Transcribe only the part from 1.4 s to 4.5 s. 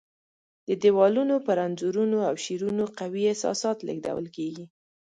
پر انځورونو او شعرونو قوي احساسات لېږدول